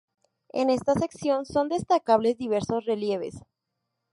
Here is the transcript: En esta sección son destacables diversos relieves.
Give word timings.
En 0.51 0.71
esta 0.71 0.95
sección 0.95 1.45
son 1.45 1.69
destacables 1.69 2.35
diversos 2.35 2.85
relieves. 2.85 3.35